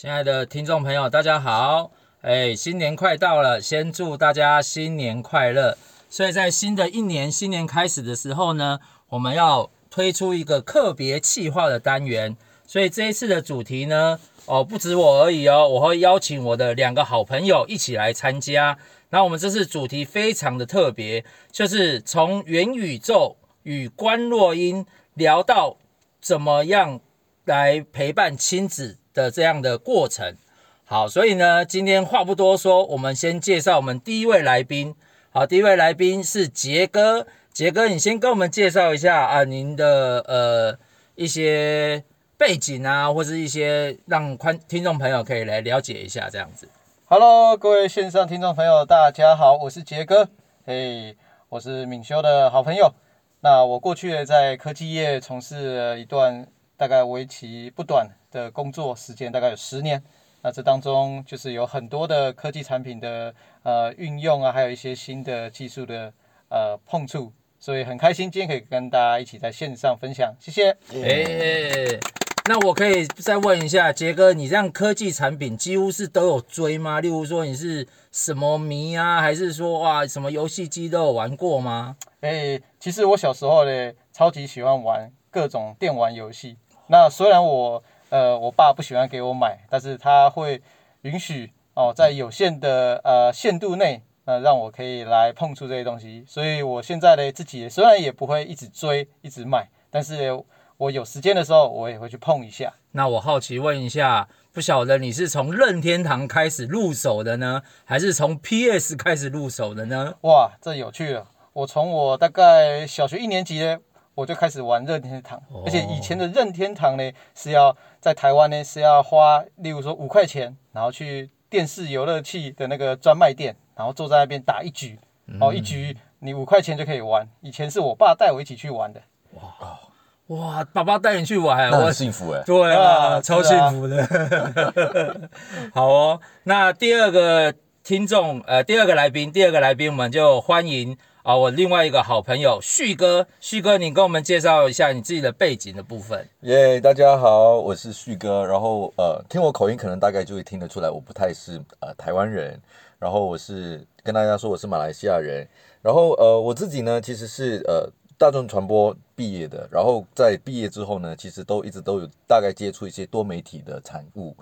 [0.00, 1.90] 亲爱的听众朋友，大家好！
[2.20, 5.76] 哎，新年快到了，先祝大家新年快乐。
[6.08, 12.36] 所以在新的一年，新年开始的时候呢，我们要推出一个特别企划的单元。
[12.64, 18.78] 所以这一次的主题呢，哦，不止我而已哦，我会邀请我的两个好朋友一起来参加。
[19.10, 25.76] 那我们这次主题非常的特别，就是从元宇宙与观落音聊到
[26.20, 27.00] 怎么样
[27.46, 28.96] 来陪伴亲子。
[29.18, 30.36] 的这样的过程，
[30.84, 34.94] 好，所以呢，今天话不多说，我们先介绍我们第一位来宾。
[35.30, 40.78] 好，第一位来宾是杰哥，杰哥，你先跟我们介绍一下啊，您的呃
[41.16, 42.04] 一些
[42.36, 46.68] 背景啊，或是一些让观听众朋友可以来了解一下这样子。
[47.06, 50.28] Hello，各位线上听众朋友，大家好，我是杰哥，
[50.64, 51.16] 嘿，
[51.48, 52.94] 我是敏修的好朋友。
[53.40, 56.46] 那我过去在科技业从事了一段
[56.78, 58.08] 大概为期不短。
[58.30, 60.02] 的工作时间大概有十年，
[60.42, 66.12] 那这当中就是有很多的科技产品的呃运用啊，还有一些新的技术的
[66.50, 70.76] 呃碰触，所以很开心今天可以跟大家一起在线上分享，谢谢。
[70.92, 71.98] 哎，
[72.44, 77.00] 那我可以再问一下杰哥，你这样科技产品几乎是都有追吗？
[77.00, 81.96] 例如说你是什么迷啊，还是说哇什么游戏机都有玩过吗？
[82.20, 87.82] 哎，其实我小时候呢，超级喜欢玩各种电玩游戏，那虽然我。
[88.10, 90.62] 呃，我爸不喜欢给我买，但是他会
[91.02, 96.24] 允许哦，在有限的呃限度内，呃，让我可以来碰触这些东西。
[96.26, 100.32] 所以我现在呢，自己虽然也不会一直追，一直买，但是
[100.78, 102.72] 我有时间的时候，我也会去碰一下。
[102.92, 110.14] 那我好奇问一下，不晓得你是从任天堂开始入手的呢，还是从 PS 开始入手的呢？
[110.22, 111.28] 哇，这有趣了！
[111.52, 113.78] 我从我大概小学一年级呢。
[114.18, 124.98] 我就开始玩任天堂，而且以前的任天堂呢，是要在台湾呢是要花，例如说五块钱，然后去电视游乐器的那个专卖店，然后坐在那边打一局，
[125.40, 127.28] 哦，一局你五块钱就可以玩。
[127.42, 129.00] 以前是我爸带我一起去玩的。
[129.34, 129.78] 哇
[130.26, 132.42] 哇，爸爸带你去玩，我很幸福哎。
[132.44, 135.30] 对啊，超幸福的。
[135.72, 140.98] 好哦，那第二个听众，呃，第二个来宾，第二个来宾，我们就欢迎。
[141.28, 146.26] 啊，我另外一个好朋友旭哥，旭哥，你跟我们介绍一下你自己的背景的部分。
[146.40, 148.46] 耶，大家好，我是旭哥。
[148.46, 152.58] 然后呃，听我口音，可能大概就会听得出来，我不太是呃台湾人。
[152.98, 155.46] 然后我是跟大家说我是马来西亚人。
[155.82, 159.68] 然后呃，我自己呢，其实是呃大众传播毕业的。
[159.70, 164.34] 然后在毕业之后呢，其实都一直都有大概接触一些多媒体的产物。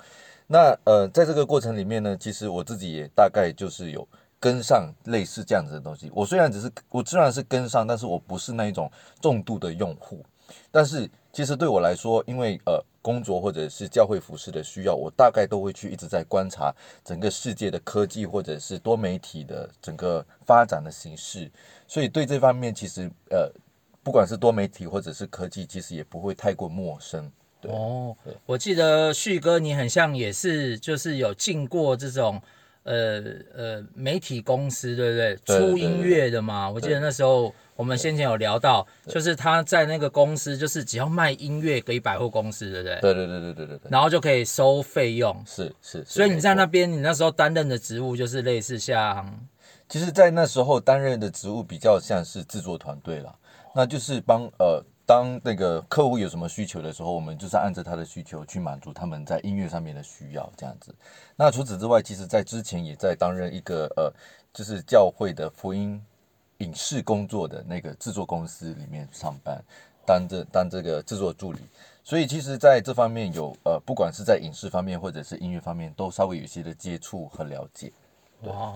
[0.47, 4.07] 那呃，在这个过程里面呢，其实我自己也大概就是有。
[4.39, 10.25] 跟上类似这样子的东西，我虽然只是我虽然是跟上，但是我不是那一种重度的用户。
[10.71, 16.73] 但是其实对我来说，因为呃工作或者是教会服饰的需要，我大概都会去一直在观察
[17.05, 21.51] 整个世界的科技或者是多媒体的整个发展的形式，
[21.89, 23.51] 所以对这方面其实呃
[24.05, 27.29] 不管是多媒体或者是科技，其实也不会太过陌生。
[27.61, 32.41] 对哦，我记得旭哥你很像也是就是有进过这种。
[32.87, 33.23] 呃
[33.55, 35.59] 呃，媒体公司对不对？
[35.59, 43.01] 出音乐的嘛，我记得那时候我们先前有聊到，就是他在那个公司，就是只要卖音乐给百货公司，对不对？
[43.01, 43.91] 对对对对对对对。
[43.91, 45.37] 然后就可以收费用。
[45.45, 46.05] 是是。
[46.07, 49.47] 所以你在那边，你那时候担任的职务就是类似像，
[49.89, 53.35] 其实，在那时候担任的职务比较像是制作团队了，
[53.75, 54.83] 那就是帮呃。
[55.07, 60.93] 当那个客户有什么需求的时候，我们就是按照他的需求去满足他们在音乐上面的需要，这样子。
[61.37, 64.13] 那除此之外，其实在之前也在担任一个呃，
[64.53, 66.03] 就是教会的福音
[66.59, 69.63] 影视工作的那个制作公司里面上班，
[70.05, 71.61] 当这当这个制作助理。
[72.03, 77.93] 所以其实在这方面有呃，不管是在影视方面或者是音乐方面，都稍微有一些的接触和了解。
[78.43, 78.75] 哇，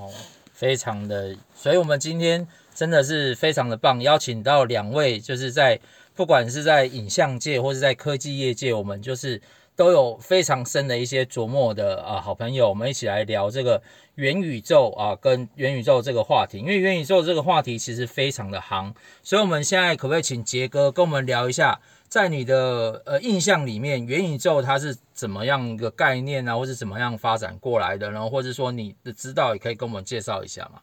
[0.52, 5.80] 非常的，所以我们今天真的是非常的棒，邀请到两位就是在。
[6.20, 9.40] 不管是在影像界或是在科技业界，我们就是
[9.74, 13.82] 都有非常深的一些琢磨的啊好朋友，我们一起来聊这个
[14.16, 16.58] 元宇宙啊，跟元宇宙这个话题。
[16.58, 28.10] 因为元宇宙这个话题其实非常的行，所以我们现在可不可以请杰哥跟我们聊一下，在你的呃印象里面，元宇宙它是怎么样一个概念啊，或是怎么样发展过来的？
[28.10, 30.82] 然后或者说你的知道也可以跟我们介绍一下吗？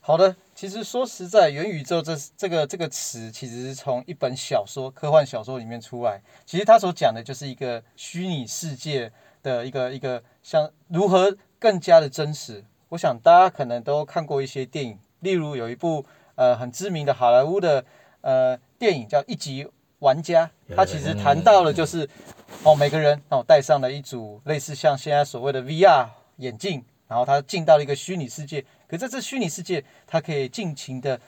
[0.00, 6.22] 好的，其实说实在，元宇宙这这个这个词，其实是从一本小说，科幻小说里面出来。
[6.46, 9.10] 其实它所讲的就是一个虚拟世界
[9.42, 12.64] 的一个一个，像如何更加的真实。
[12.90, 16.06] 我想大家可能都看过一些电影，例如有一部
[16.36, 17.84] 呃很知名的好莱坞的
[18.20, 19.66] 呃电影叫《一级
[19.98, 22.08] 玩家，它其实谈到了就是
[22.62, 26.06] 哦，每个人哦戴上了一组类似像现在所谓的 VR
[26.36, 28.64] 眼镜，然后他进到了一个虚拟世界。
[28.92, 31.18] 可在这虚拟世界，他可以尽情的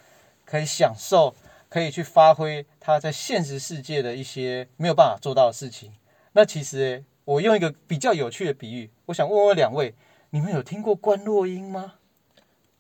[0.45, 1.35] 可以享受，
[1.71, 5.91] 可以去发挥他在现实世界的一些没有办法做到的事情。
[6.33, 9.95] 那其实我用一个比较有趣的比喻，我想问问两位，
[10.29, 11.95] 你们有听过观落音吗？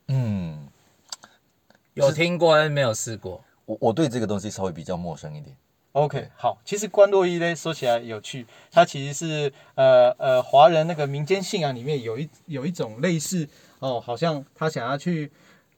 [0.08, 0.68] 嗯，
[1.94, 3.42] 有听过，但没有试过。
[3.64, 5.56] 我我对这个东西稍微比较陌生一点。
[5.92, 13.48] OK，好，其实观落阴呢，说起来有趣，它其实是呃呃华人那个民间信仰里面有一有一种类似
[13.84, 15.30] 哦，好像他想要去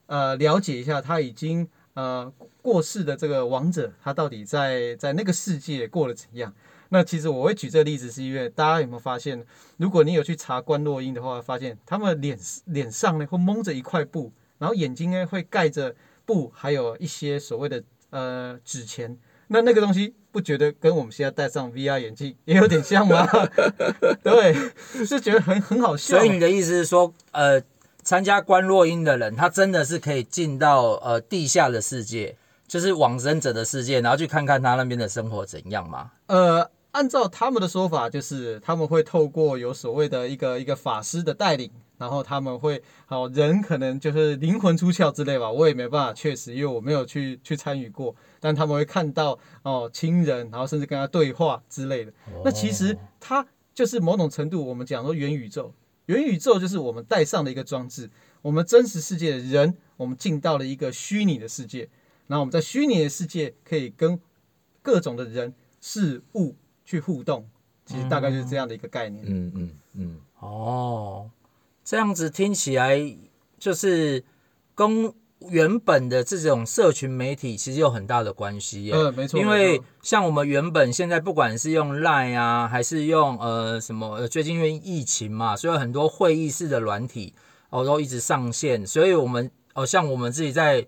[0.07, 2.33] 呃了解一下他已经呃
[2.63, 6.55] 过世的这个王者，他到底在在那个世界过得怎样。
[6.89, 9.45] 那其实我会举这个例子，是因为大家有没有发现，
[9.77, 15.93] 如果你有去查观落阴的话，发现他们脸脸上呢会蒙着一块布，然后眼睛呢会盖着
[16.25, 19.19] 布，还有一些所谓的呃纸钱。
[19.49, 23.27] 那那个东西不觉得跟我们现在戴上 VR 眼镜也有点像吗？
[24.23, 24.55] 对，
[25.05, 26.17] 是觉得很很好笑。
[26.19, 27.61] 所以你的意思是说，呃，
[28.07, 32.37] 参加观落阴的人，他真的是可以进到呃地下的世界，
[32.69, 36.13] 就是往生者的世界，然后去看看他那边的生活怎样吗？
[36.27, 41.69] 呃，按照他们的说法，就是他们会透过有所谓的一个一个法师的带领。
[41.99, 48.15] 然后他们会，好人可能就是灵魂出窍之类吧，我也没办法确实，因为我没有去去参与过。
[48.39, 52.13] 但他们会看到哦亲人，然后甚至跟他对话之类的。
[52.45, 53.43] 那其实它
[53.75, 55.73] 就是某种程度，我们讲说元宇宙，
[56.07, 58.11] 元宇宙就是我们带上的一个装置。
[58.43, 61.89] 我们真实世界的人，我们进到了一个虚拟的世界，
[62.27, 64.19] 然后我们在虚拟的世界可以跟
[64.83, 66.55] 各种的人事物
[66.85, 67.49] 去互动。
[67.85, 69.25] 其实大概就是这样的一个概念。
[69.29, 70.21] 嗯嗯嗯。
[70.41, 71.31] 哦。
[71.85, 73.01] 这样子听起来，
[73.59, 74.25] 就是
[74.75, 75.13] 跟
[75.51, 78.95] 原本的这种社群媒体其实有很大的关系耶。
[78.95, 79.39] 嗯，没错。
[79.39, 87.35] 因为像我们原本现在不管是用 Line 啊，还是用呃什么，最近因为疫情嘛，所以很多会议室的软体
[87.71, 90.87] 哦都一直上线，所以我们哦像我们自己在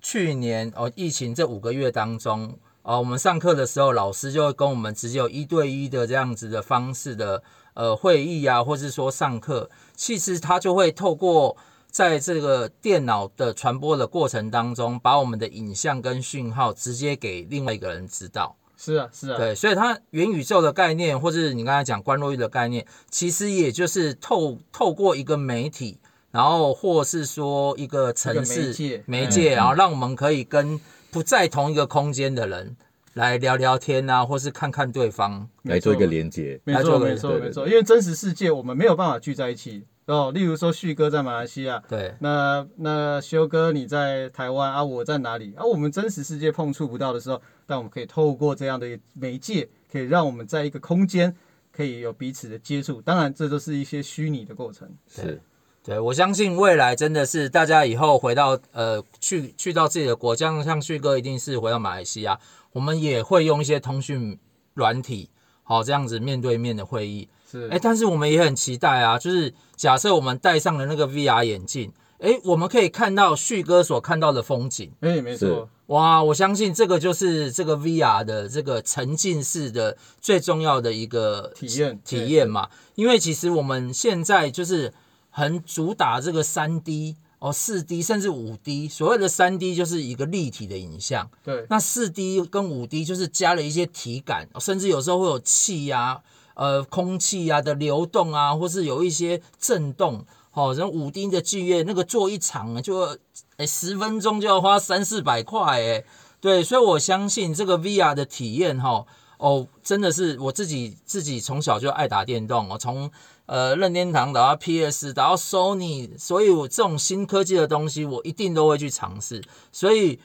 [0.00, 7.42] 去年哦疫情这五个月当中哦，我们上课的时候，老师就会跟我们直接有一对一的这样子的方式的。
[7.74, 11.56] 呃，会议啊，或是说上课，其实他就会透过
[11.92, 18.56] 在这个电脑的传播的过程当中，把我们的影像跟讯号直接给另外一个人知道。
[18.78, 25.98] 是啊，是啊，对，所以它元宇宙的概念，或是你刚才讲观落阴的概念，其实也就是透透过一个媒体，
[26.30, 30.80] 然后或是说一个城市媒介，媒介，然后让我们可以跟
[31.10, 32.74] 不在同一个空间的人。
[33.14, 36.58] 来聊聊天啊，或是看看对方，来做一个连接。
[36.64, 37.68] 没错，没错，没错。
[37.68, 40.30] 因为真实世界我们没有办法聚在一起哦。
[40.32, 45.64] 例如说，旭哥在马来西亚，对，那那修哥你在台湾啊，我在哪里啊？
[45.64, 51.34] 我们真实世界碰触不到的时候，但我们可以透过这样的媒介，可以让我们在一个空间
[51.72, 53.00] 可以有彼此的接触。
[53.00, 54.88] 当然，这都是一些虚拟的过程。
[55.08, 55.40] 是，
[55.82, 62.38] 对，我相信未来真的是大家以后回到呃去去到自己的国家，像旭哥一定是回到马来西亚。
[62.72, 64.38] 我们也会用一些通讯
[64.74, 65.28] 软体，
[65.62, 67.28] 好，这样子面对面的会议。
[67.52, 74.90] 是，哎，但是我们也很期待啊，就是假设我们戴上了那个 VR 眼镜，哎，我们可以看到旭哥所看到的风景。
[75.00, 75.68] 哎，没错。
[75.88, 82.70] 哇，我相信这个就是这个 VR 的这个沉浸式的最重要的一个体验体验嘛。
[82.94, 84.94] 因为其实我们现在就是
[85.28, 87.16] 很主打这个三 D。
[87.42, 91.28] 哦，四 D 甚至五 D，所谓的三 D 就是一个立体的影像。
[91.42, 96.20] 对，那四 D 跟五 D 就是加了一些体感，甚至有时候会有气呀、啊、
[96.54, 100.24] 呃空气、啊、的流动啊，或是有一些震动。
[100.52, 103.16] 哦，然后五丁的剧院那个做一场就
[103.56, 106.04] 诶十分钟就要花三四百块诶。
[106.40, 109.06] 对，所以我相信这个 VR 的体验哈，
[109.38, 113.10] 哦，真的是我自己自己从小就爱打电动，我从。
[113.46, 119.42] 呃，任天堂打到 PS，打到 Sony，所以我这种新科技的东西，我一定都会去尝试。
[119.72, 120.20] 所以，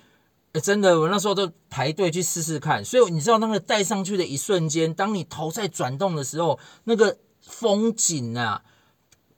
[0.59, 2.83] 真的，我那时候都排队去试试看。
[2.83, 8.63] 所以你知道，那个戴上去的一瞬间，当你头在转动的时候，那个风景啊，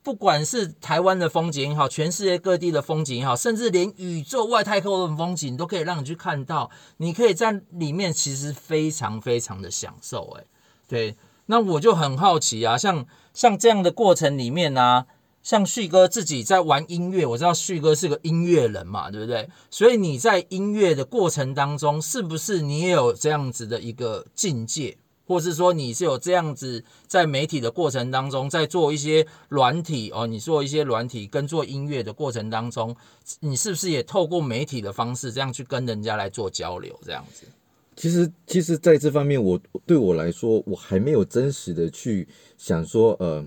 [0.04, 6.70] 不管是台湾的风景也好，全世界各地的风景也好，甚至连宇宙外太空的风景都可以让你去看到。
[6.98, 10.38] 你可以在里面，其实非常非常的享受。
[10.38, 10.44] 哎，
[10.88, 13.06] 对，那我就很好奇啊，像。
[13.32, 15.06] 像这样的过程里面呢、啊，
[15.42, 19.50] 像旭哥自己在玩音乐，我知道旭哥是个音乐人嘛，对不对？
[19.70, 32.96] 所以你在音乐的过程当中，是不是你也有这样子的一个境界，或是说你是有这样子在媒体的过程当中，在做一些软体哦，你做一些软体跟做音乐的过程当中，
[33.40, 37.46] 你是不是也透过媒体的方式这样去跟人家来做交流，这样子？
[37.96, 42.26] 其实其实在这方面我，我对我来说，我还没有真实的去
[42.58, 43.46] 想说，呃，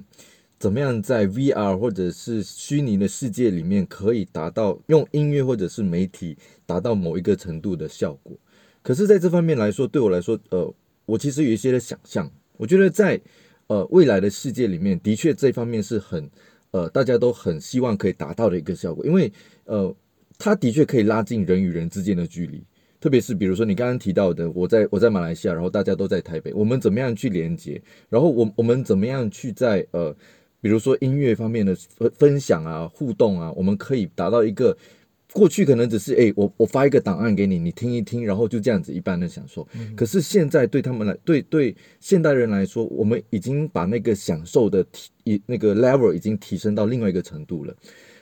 [0.63, 8.39] 怎么样在 VR 或者是虚拟的世界里面可以达到用音乐或者是媒体达到某一个程度的效果。
[8.81, 10.73] 可是，在这方面来说，对我来说，呃，
[11.05, 12.31] 我其实有一些的想象。
[12.57, 13.21] 我觉得在
[13.67, 16.31] 呃未来的世界里面，的确这方面是很
[16.71, 19.33] 呃大家都很希望可以达到的一个效果，因为
[19.65, 19.93] 呃。
[20.39, 22.65] 它的确可以拉近人与人之间的距离，
[22.99, 27.81] 特别是比如说你刚刚提到的，我在我在马来西亚，然后大家都在台北，我们怎么样去连接？
[28.09, 30.17] 然后我我们怎么样去在呃，
[30.63, 34.75] 比如说音乐方面的分分享啊、互动啊，我们可以达到一个
[35.35, 39.69] 过去可能只是诶，我我发一个档案给你，你听一听，然后就这样子一般的享受。
[39.75, 39.95] 嗯。
[39.95, 47.77] 可是现在对他们来，对对现代人来说，我们已经把那个享受的提一那个 level 已经提升到另外一个程度了。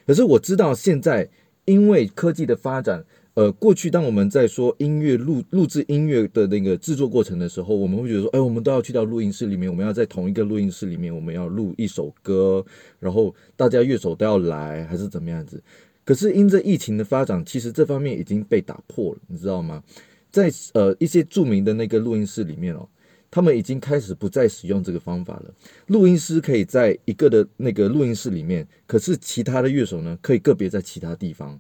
[0.04, 1.28] 可是我知道现在。
[1.66, 3.04] 因为科技的发展，
[3.40, 12.62] 呃，过去当我们在说音乐录录制音乐的那个制作过程的时候，我们会觉得说，哎，我们都要去到录音室里面，我们要在同一个录音室里面，我们要录一首歌，
[12.99, 15.59] 然后大家乐手都要来，还是怎么样子？
[16.04, 19.82] 可是因着疫情的发展，其实这方面已经被打破了，你知道吗？
[20.30, 22.87] 在呃一些著名的那个录音室里面哦，
[23.30, 25.54] 他们已经开始不再使用这个方法了。
[25.87, 31.59] 录音师可以在一个的那个录音室里面，可是其他的乐手呢，可以个别在其他地方。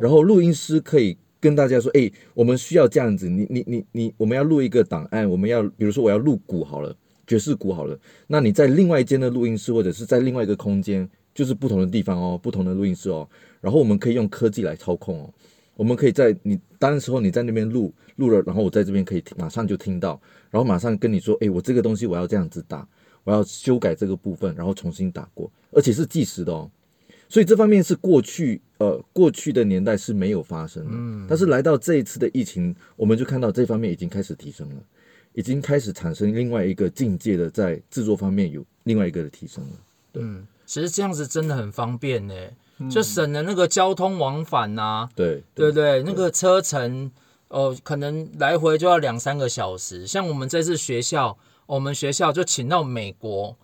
[0.00, 13.28] 然后录音师可以跟大家说：“哎，我们需要这样子，你你你你，我们要录一个档案，我们要比如说我要录鼓好了，爵士鼓好了，那你在另外一间的录音室或者是在另外一个空间，就是不同的地方哦，不同的录音室哦。
[13.60, 15.30] 然后我们可以用科技来操控哦，
[15.76, 22.88] 我们可以在你当时候你在那边录录了，然后我在这边可以马上就听到，然后马上跟你说：哎，我这个东西我要这样子打，
[23.24, 26.70] 我要修改这个部分，然后重新打过，而且是计时的哦。”
[27.28, 34.76] 所以这方面是过去呃过去的年代是没有发生的，嗯，但是来到这一次的疫情，我们就看到这方面已经开始提升了，
[35.32, 39.70] 已经开始产生另外一个境界的，在制作方面有另外一个的提升了。
[40.12, 42.34] 对，嗯，其实这样子真的很方便呢，
[42.90, 45.72] 就省了那个交通往返呐，啊，对对？
[45.72, 47.10] 对，那个车程
[47.48, 50.06] 哦，可能来回就要两三个小时。
[50.06, 53.56] 像我们这次学校，我们学校就请到美国。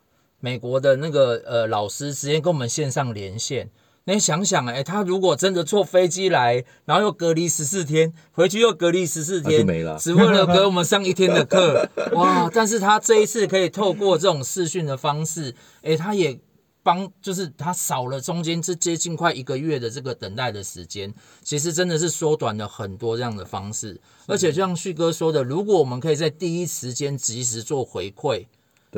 [0.45, 3.71] 美国的那个呃老师直接跟我们线上连线，
[4.05, 12.51] 你想想哎，他如果真的坐飞机来，然后又隔离十四天，回去又隔离十四天，没了，只为了 给我们上一天的课，哇！
[12.53, 16.37] 但是他这一次可以透过这种视讯的方式，哎，他也
[16.83, 28.47] 帮，就是他少了中间这接近快一个月的这个等待的时间，其实真的是缩短了很多这样的方式，而且就像旭哥说的，如果我们可以在第一时间及时做回馈。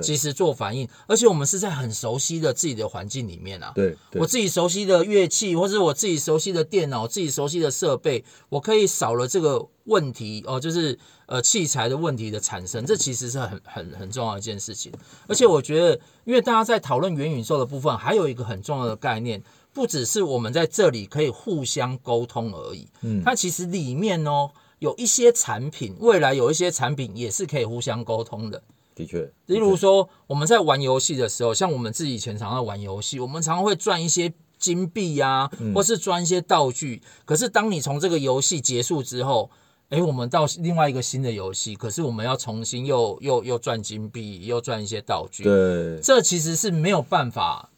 [0.02, 3.72] 及时做反应，而且我们是在很熟悉的自己的环境里面啊。
[3.74, 14.92] 对，对我自己熟悉的乐器，或者我自己熟悉的电脑，自己熟悉的设备，我可以少了这个问题哦，就是呃器材的问题的产生，这其实是很很很重要的一件事情。
[15.28, 19.40] 而且我觉得，因为大家在讨论元宇宙的部分，还有一个很重要的概念，
[19.72, 22.88] 不只是我们在这里可以互相沟通而已。
[23.02, 28.60] 嗯，它其实里面哦有一些产品，未来有一些产品也是可以互相沟通的。
[28.94, 37.02] 的确，例如说我们在玩游戏的时候，像我们自己以前常常玩游戏，我们常常会赚一些金币呀，或是赚一些道具。
[37.24, 39.50] 可是当你从这个游戏结束之后，
[39.90, 45.44] 哎，我们到另外一个新的游戏，可是我们要重新又又又赚金币，又赚一些道具。
[45.44, 47.68] 对，这其实是没有办法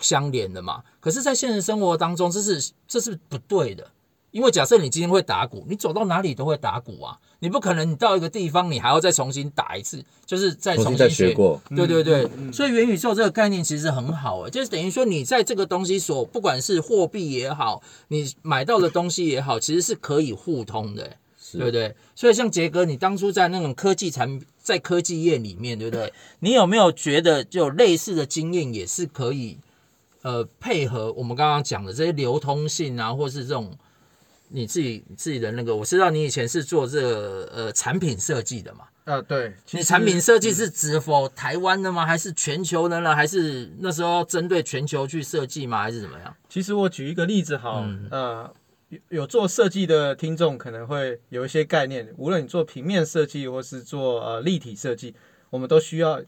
[0.00, 0.82] 相连的嘛。
[1.00, 3.90] 可是，在现实生活当中，这是这是不对的。
[4.36, 11.62] 因为假设你今天会打鼓，你走到哪里都会打鼓啊，你不可能你到一个地方你还要再重新打一次，就是再重新学，重新学过。
[11.74, 21.16] 对对对，嗯嗯、所以元宇宙这个概念其实很好诶，就是等于说你在这个东西所不管是货币也好，你买到的东西也好，其实是可以互通的，
[21.52, 21.96] 对不对？
[22.14, 26.12] 所以像杰哥，你当初在那种科技产在科技业里面，对不对？
[26.40, 29.56] 你有没有觉得就有类似的经验也是可以
[30.20, 33.72] 呃配合我们刚刚讲的这些流通性啊，或是这种。
[34.48, 38.84] 你自己自己的那个，我知道你以前是做这个呃产品设计的嘛？
[39.04, 39.54] 啊，对。
[39.70, 42.04] 你产品设计是指否台湾的吗？
[42.04, 43.14] 嗯、还是全球的呢？
[43.14, 45.82] 还是那时候针对全球去设计吗？
[45.82, 46.36] 还是怎么样？
[46.48, 48.54] 其实我举一个例子好，嗯、呃，
[48.88, 52.12] 有有做设计的听众可能会有一些概念。
[52.16, 55.14] 无论你做平面设计或是做呃立体设计，
[55.50, 56.20] 我们都需要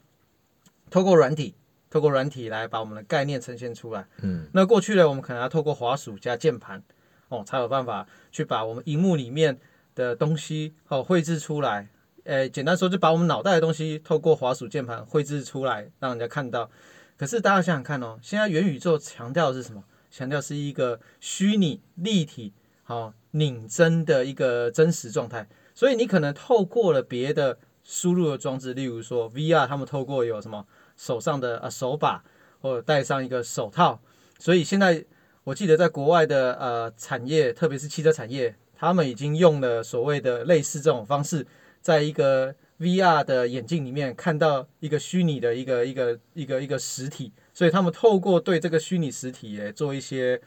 [0.89, 1.53] 透过软体，
[1.89, 4.05] 透过软体来把我们的概念呈现出来。
[4.21, 4.47] 嗯。
[4.53, 6.81] 那过去呢，我们可能要透过滑鼠加键盘。
[7.29, 9.57] 哦，才有办法去把我们荧幕里面
[9.95, 11.87] 的东西哦绘制出来。
[12.25, 16.69] 诶，简单说，就把我们脑袋的东西透过滑鼠键盘绘制出来，让人家看到。
[17.17, 19.83] 可是大家想想看哦，现在元宇宙强调的是什么？
[20.11, 25.47] 强调是一个虚拟、立体、好、哦、拟真的一个真实状态。
[25.73, 30.65] 所以你可能透过了别的输入的装置，例如说 VR，他们透过有什么
[30.97, 32.23] 手上的呃手把，
[32.59, 33.99] 或者戴上一个手套。
[34.37, 35.03] 所以现在
[35.49, 41.43] 我记得在国外的呃产业，特别是汽车产业，他们已经用了所谓的类似这种方式，
[41.81, 50.39] 在一个 VR 的眼镜里面看到一个虚拟的一个一个一个一个实体，所以他们透过对这个虚拟实体诶做一些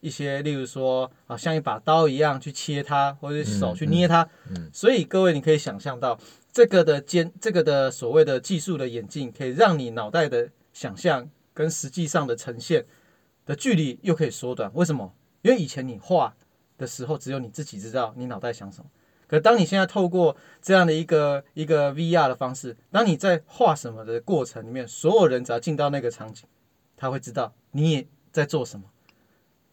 [0.00, 4.22] 一些，例如说啊像一把刀一样去切它，或者手去捏它。
[4.48, 6.18] 嗯，嗯，所以各位你可以想象到
[6.50, 12.86] 这个的尖这个的所谓的技术的眼镜，可以让你脑袋的想象跟实际上的呈现
[13.48, 14.70] 的距离又可以缩短。
[14.74, 15.10] 为什么？
[15.40, 16.36] 因为以前你画
[16.76, 18.90] 的时候，只有你自己知道你脑袋想什么。
[19.26, 26.46] 可当你现在透过这样的一个一个 VR 的方式，当你在画什么的过程里面，所有人只要进到那个场景，
[26.94, 28.84] 他会知道你也在做什么。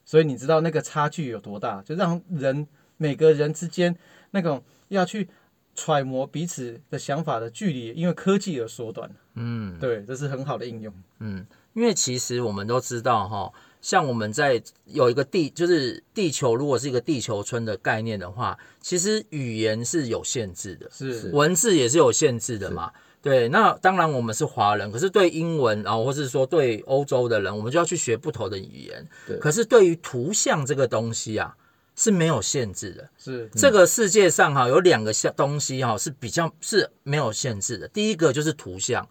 [0.05, 2.65] 所以你知道那个差距有多大，就让人
[2.95, 3.93] 每个人之间
[4.31, 5.27] 那种要去
[5.73, 9.09] 揣摩彼此的想法的距离，因为科技而缩短。
[9.33, 10.93] 嗯，对，这是很好的应用。
[11.19, 13.53] 嗯，因为其实我们都知道哈。
[13.81, 22.91] 像我们在有一个地，就是地球，如果是一个地球村的概念的话，其实语言是有限制的，是文字也是有限制的嘛。
[23.21, 29.07] 对，那当然我们是华人，可是对英文，然后或是说对欧洲的人，我们就要去学不同的语言。
[29.27, 31.55] 对，可是对于图像这个东西啊，
[31.95, 33.07] 是没有限制的。
[33.19, 39.07] 是这个世界上哈有两个像东西哈是比较是没有限制的，第一个就是图像。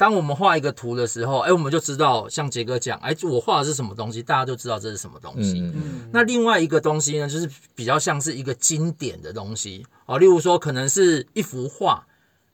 [0.00, 5.70] 当我们画一个图的时候，哎，我们就知道，像杰哥讲，哎，我画的是什么东西，大家就知道这是什么东西。
[6.10, 12.06] 那另外一个东西呢，就是比较像是一个经典的东西哦，例如说，可能是一幅画，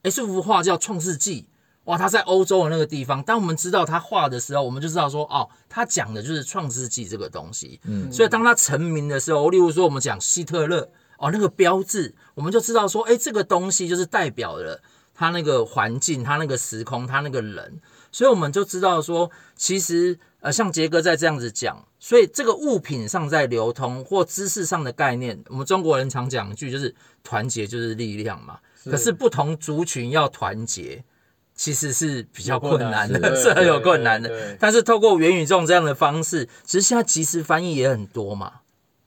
[0.03, 1.43] 哎，这幅画叫《创世纪》，
[1.85, 3.23] 哇，它在欧洲的那个地方。
[3.23, 7.79] 当我们知道他画的时候，我们就知道说，哦，他讲的就是《创世纪》这个东西。
[7.85, 8.12] 嗯。
[8.12, 10.81] 所以当他成名的时候，例如说我们讲希特勒，
[11.19, 14.83] 哦，那个标志，我们就知道说，哎，这个东西就是代表了。
[15.16, 17.80] 他那个环境，他那个时空，他那个人，
[18.12, 28.58] 所以我们就知道说，其实呃，像杰哥在这样子讲，所以这个物品上在流通或知识上的概念，我们中国人常讲一句就是团结就是力量嘛。
[28.84, 28.91] 是。
[28.91, 31.02] 可是不同族群要团结，
[31.54, 34.56] 其实是比较困难的，是，是很有困难的。
[34.60, 38.52] 但是透过元宇宙这样的方式，其实现在即时翻译也很多嘛。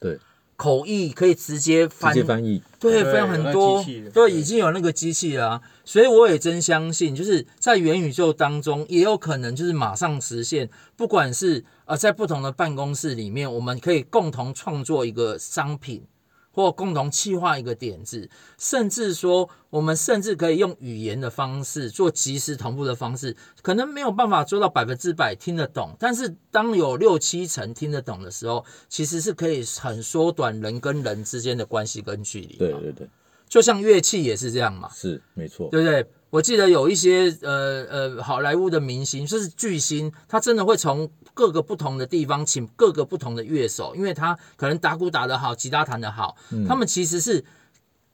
[0.00, 0.18] 对。
[0.60, 5.48] 口译可以直接翻，直接翻译，对，非常很多，对，已经有那个机器了。
[5.48, 16.02] 啊，所以我也真相信，就是在元宇宙当中，也有可能就是马上实现，不管是呃在不同的办公室里面，我们可以共同创作一个商品。
[16.52, 32.56] 或共同企划一个点子，甚至说，我们甚至可以用语言的方式做即时同步的方式，可能没有办法做到百分之百听得懂，但是当有六七成听得懂的时候，其实是可以很缩短人跟人之间的关系跟距离。
[32.56, 33.08] 对对对，
[33.48, 36.06] 就像乐器也是这样嘛，是没错，对不对？
[36.30, 47.44] 我记得有一些呃呃好莱坞的明星，就是巨星，他真的会从各个不同的地方请各个不同的乐手，因为他可能打鼓打得好，吉他弹得好，嗯、他们其实是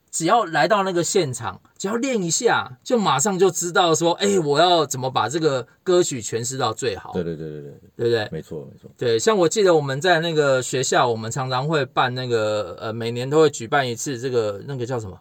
[0.09, 7.11] 只要来到那个现场，只要练一下，就马上就知道说，哎，我要怎么把这个歌曲诠释到最好。
[7.13, 8.29] 对对对对对，对不对？
[8.31, 8.89] 没错没错。
[8.97, 15.19] 对，像我记得我们在那个学校，我们常常会办那个呃，每年都会举办一次这个那个叫什么？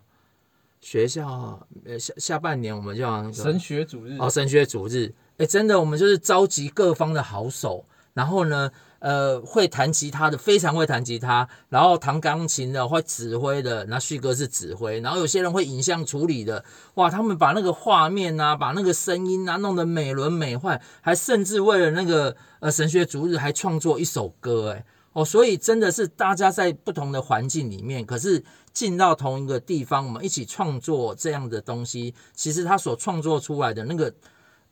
[0.87, 8.70] 学校呃下下半年我们叫神学主日哦，神学主日，哎，真的我们就是召集各方的好手，然后呢，
[9.01, 24.85] 呃，会弹吉他的非常会弹吉他，然后弹钢琴的会指挥的，那旭哥是指挥，然后有些人会影像处理的，哇，他们把那个画面啊，把那个声音啊弄得美轮美奂，还甚至为了那个呃神学主日还创作一首歌，哎。
[25.16, 32.14] 哦，所以真的是大家在不同的环境里面，可是进到同一个地方，我们一起创作这样的东西。
[32.35, 34.14] 其实他所创作出来的那个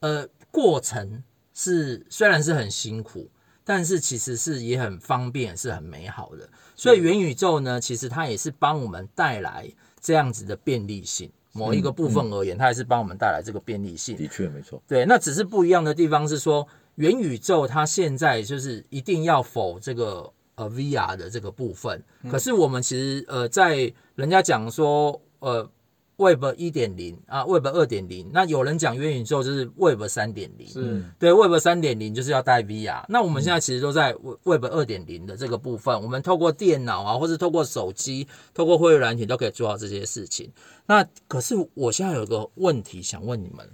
[0.00, 1.22] 呃过程
[1.54, 3.26] 是虽然是很辛苦，
[3.64, 6.46] 但是其实是也很方便，是很美好的。
[6.76, 9.66] 所以元宇宙呢，其实它也是帮我们带来
[9.98, 11.32] 这样子的便利性。
[11.52, 14.14] 某一个部分而言，它也是帮我们带来这个便利性。
[14.14, 14.82] 的确没错。
[14.86, 16.68] 对，那只是不一样的地方是说。
[16.96, 25.68] 元宇宙它现在就是一定要否这个呃 VR 的这个部分，可是我们其实呃在人家讲说呃
[26.16, 31.02] Web 一点零啊 Web 二点零，那有人讲元宇宙就是 Web 三点零，是。
[31.18, 40.52] 对 Web 三点零就是要带 VR，那我们现在其实都在 Web 二点零的这个部分，我们透过电脑啊，或是透过手机，透过会议软体都可以做到这些事情。
[40.86, 43.68] 那可是我现在有个问题想问你们。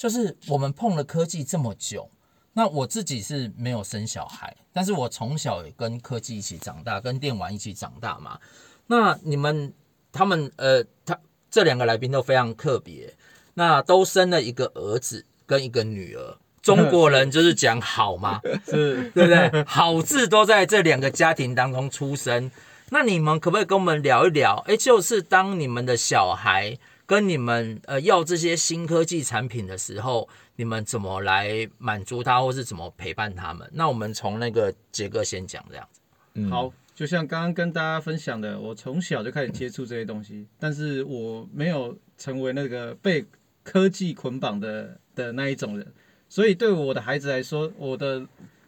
[0.00, 2.08] 就是我们碰了科技这么久，
[2.54, 8.38] 那我自己是没有生小孩，但是我从小也跟科技一起长大，跟电玩一起长大嘛。
[8.86, 9.70] 那你们
[10.10, 11.14] 他们呃，他
[11.50, 13.14] 这两个来宾都非常特别，
[13.52, 16.38] 那都生了一个儿子跟一个女儿。
[16.62, 19.64] 中国人就是讲好嘛， 是对不对？
[19.64, 22.50] 好字都在这两个家庭当中出生。
[22.88, 24.64] 那你们可不可以跟我们聊一聊？
[24.66, 26.78] 哎，就是当你们的小孩
[27.10, 33.68] 跟你们呃要这些新科技产品的时候，你们怎么来满足他，或是怎么陪伴他们？
[33.72, 36.00] 那我们从那个杰哥先讲这样子。
[36.34, 43.26] 嗯，好，就像刚刚跟大家分享的，我从小就开始接触这些东西，但是我没有成为那个被
[43.64, 45.92] 科技捆绑的的那一种人，
[46.28, 48.24] 所以对我的孩子来说，我的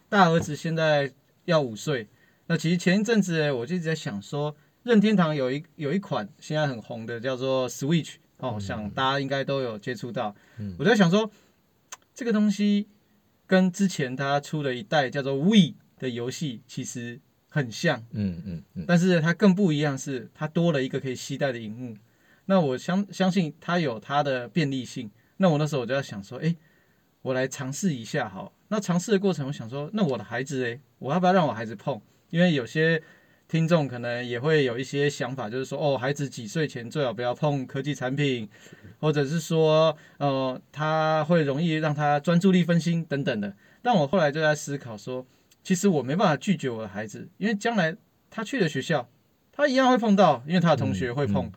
[0.09, 1.09] 大儿子现在
[1.45, 2.05] 要五岁。
[2.45, 4.53] 那其实前一阵子我就一直在想说，
[4.83, 10.35] 任天堂有一有一款现在很红的叫做 Switch 哦，想大家应该都有接触到。
[10.77, 11.29] 我在想说，
[12.13, 12.87] 这个东西
[13.47, 21.95] 跟之前他出了一代叫做 Wii 的游戏其实很像，嗯嗯嗯，但是它更不一样是它多了一个可以携带的荧幕。
[22.45, 25.09] 那我相相信它有它的便利性。
[25.37, 26.55] 那我那时候我就在想说，诶，
[27.21, 28.51] 我来尝试一下好。
[28.67, 32.01] 那尝试的过程，我想说，那我的孩子哎，我要不要让我孩子碰？
[32.29, 33.01] 因为有些
[33.53, 38.49] 听众可能也会有一些想法，就是说，哦，孩子几岁前最好不要碰科技产品，
[38.99, 43.53] 或者是说，呃，他会容易让他专注力分心等等的。
[43.83, 45.23] 但我后来就在思考说，
[45.63, 47.95] 其实我没办法拒绝我的孩子，因为将来
[48.31, 49.07] 他去了学校，
[49.51, 51.51] 他一样会碰到，因为他的同学会碰。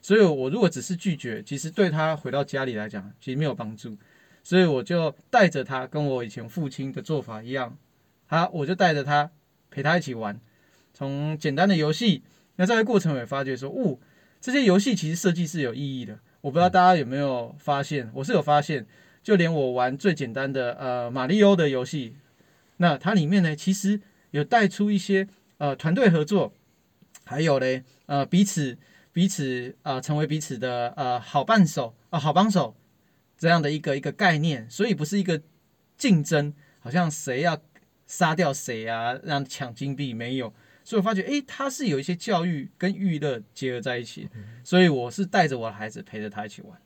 [0.00, 3.94] 所以，我如果只是拒绝，其实对他回到家里来讲，其实没有帮助。
[4.42, 7.76] 所以，我就带着他，跟我以前父亲的做法一样，
[8.26, 9.30] 他，我就带着他。
[9.74, 10.38] 陪他一起玩，
[10.94, 12.22] 从简单的游戏，
[12.56, 13.98] 那在过程我也发觉说，哦，
[14.40, 16.18] 这些游戏其实设计是有意义的。
[16.40, 18.86] 我不知道大家有没有发现，我是有发现，
[19.22, 22.16] 就连我玩最简单的呃马里欧的游戏，
[22.76, 24.00] 那它里面呢，其实
[24.32, 25.26] 有带出一些
[25.58, 26.52] 呃团队合作，
[27.24, 28.76] 还有嘞呃彼此
[29.12, 32.76] 彼此啊、呃、成为彼此的呃好伴手啊、呃、好帮手
[33.38, 35.40] 这样的一个一个概念，所以不是一个
[35.96, 37.60] 竞争，好像谁要。
[38.04, 39.18] 杀掉谁啊？
[39.22, 40.52] 让抢金币没有，
[40.84, 44.28] 所以我发觉，诶，他是有一些教育跟娱乐结合在一起，
[44.64, 46.78] 所以我是带着我的孩子陪着他一起玩。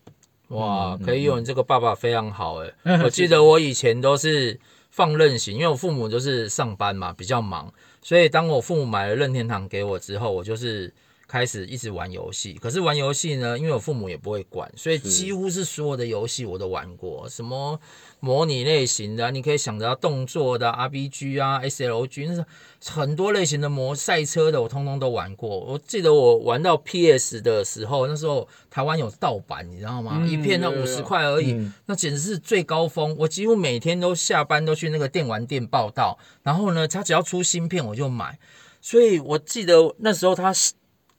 [0.48, 2.74] 哇，可以有你这个爸爸非常好诶。
[3.04, 4.58] 我记得我以前都是
[4.90, 10.92] 放任型，因为我父母就是上班嘛，比较忙，所以当我父母买了任天堂给我之后，我就是。
[11.28, 17.28] 开始一直玩游戏，可是玩游戏呢，因为我父母也不会管，所以几乎是所有的游戏我都玩过。
[17.28, 17.78] 什么
[18.20, 22.44] 模拟类型的，你可以想到动作的 RPG 啊、SLG，那是
[22.92, 25.48] 很多类型的模赛车的，我通通都玩过。
[25.48, 30.18] 我记得我玩到 PS 的时候，那时候台湾有盗版，你知道吗？
[30.20, 33.16] 嗯、一片那五十块而已，嗯、那简直是最高峰。
[33.18, 38.38] 我几乎每天都下班都去那个电玩店报道，然后呢，他只要出新片我就买。
[38.80, 40.52] 所以我记得那时候他。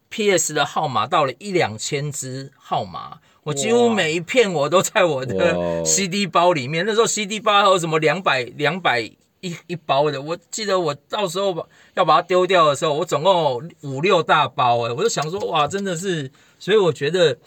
[0.09, 0.53] P.S.
[0.53, 6.85] 的号码到了一两千只号码，我几乎每一片我都在我的 CD 包里面。
[6.85, 9.01] 那时候 CD 包还有什么两百两百
[9.41, 11.63] 一一包的，我记得我到时候把
[11.95, 17.37] 要把它丢掉的时候，我总共五六大包哎，我就想说哇，真的是，所以我觉得，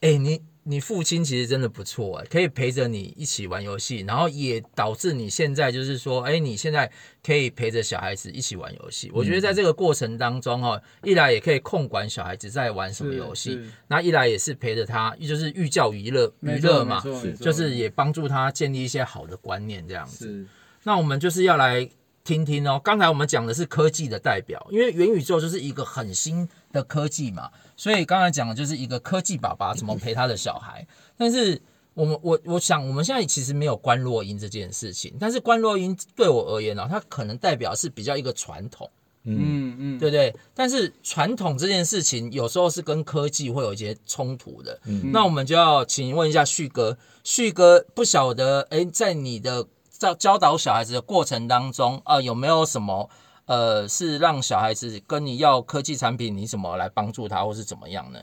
[0.00, 0.40] 哎，你。
[0.68, 6.90] 你父亲其实真的不错啊，可以陪着你一起玩游戏，然后也导致你现在就是说，哎，你现在
[7.24, 9.10] 可以陪着小孩子一起玩游戏。
[9.14, 17.00] 我觉得在这个过程当中，哈，一来也可以控管小孩子在玩什么游戏，那一来也是陪着他，就是寓教于乐，娱乐嘛，
[17.40, 20.44] 就是也帮助他建立一些好的观念这样子。
[20.82, 21.88] 那我们就是要来
[22.28, 27.50] 听听哦，刚才我们讲的是科技的代表，因为元宇宙就是一个很新的科技嘛。
[27.74, 30.86] 所以刚才讲的就是一个科技爸爸怎么陪他的小孩，
[31.16, 31.58] 但是
[31.94, 38.90] 我们我我想我们现在其实没有关洛音这件事情，但是关洛音对我而言呢，它可能代表是比较一个传统，
[39.24, 39.74] 嗯。
[39.80, 40.34] 嗯，对不对？
[40.54, 44.78] 但是传统这件事情有时候是跟科技会有一些冲突的，
[45.12, 49.64] 那我们就要请问一下旭哥，旭哥不晓得哎，在你的
[49.98, 53.10] 教教导小孩子的过程当中呃，有没有什么？
[53.46, 58.18] 呃，是让小孩子跟你要科技产品，你怎么来帮助他，或是怎么样呢？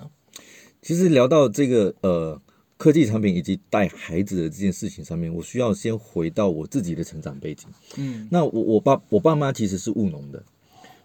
[0.84, 2.40] 其实聊到这个呃
[2.78, 7.68] 科技产品以及带孩子的这件事情上面，我需要先回到我自己的成长背景。
[7.98, 10.44] 嗯，那我我爸我爸妈其实是务农的，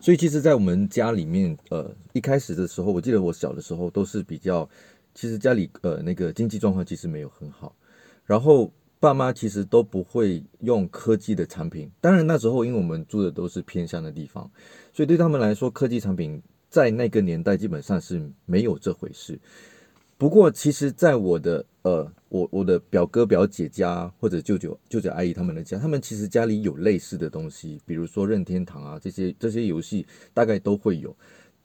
[0.01, 4.69] 所以其实，在我们家里面，呃，一开始的时候，我记得我小的时候都是比较，
[5.15, 7.75] 其实家里呃那个经济状况其实没有很好，
[8.27, 8.71] 然后。
[9.01, 14.49] 爸妈其实都不会用科技的产品，当然那时候因为我们住的都是偏乡的地方，
[14.93, 19.41] 所以对他们来说，科技产品在那个年代基本上是没有这回事。
[20.19, 31.17] 不过，其实，在我的呃，我我的表哥表姐家或者舅舅舅舅阿姨他们的家，他们其实家里有类似的东西，比如说任天堂啊这些这些游戏，大概都会有。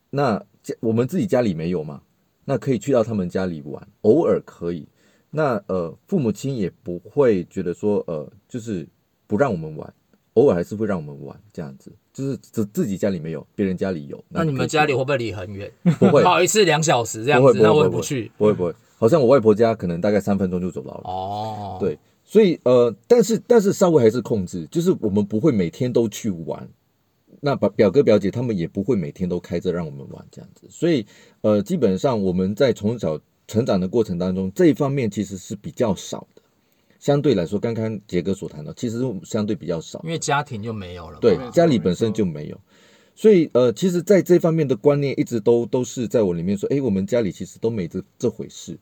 [0.09, 0.41] 那
[0.79, 2.01] 我们自己家里没有嘛？
[2.45, 4.87] 那可以去到他们家里玩，偶尔可以。
[5.35, 8.87] 那呃，父母亲也不会觉得说呃，就是
[9.27, 9.93] 不让我们玩，
[10.35, 11.91] 偶尔还是会让我们玩这样子。
[12.13, 14.23] 就是自自己家里没有，别人家里有。
[14.29, 15.69] 那你们家里会不会离很远？
[15.99, 18.31] 不会，跑一次两小时这样子，那我也不去。
[18.37, 21.01] 不会不会，好像我外婆家可能大概三分钟就走到了。
[21.03, 26.65] 哦，对，所以呃，但是但是稍微还是控制，就是我们不会每天都去玩。
[27.41, 30.65] 那表表哥表姐他们也不会每天都开着让我们玩这样子。
[30.69, 31.05] 所以
[31.41, 36.41] 呃，基本上我们在从小成长的过程当中，这一方面其实是比较少的。
[36.97, 41.19] 相对来说，刚刚杰哥所谈到，其实相对比较少，因为家庭就没有了。
[41.19, 42.59] 对，家里本身就没有，
[43.13, 48.79] 所以呃，其实在这方面的观念一直都都是在我里面说，哎，我们家里其实都没这这回事。